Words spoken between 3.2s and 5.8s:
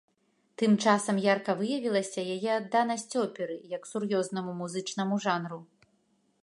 оперы як сур'ёзнаму музычнаму жанру.